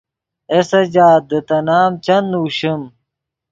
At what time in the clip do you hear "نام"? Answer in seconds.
1.67-1.91